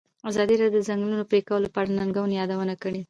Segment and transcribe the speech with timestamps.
[0.29, 2.99] ازادي راډیو د د ځنګلونو پرېکول په اړه د ننګونو یادونه کړې.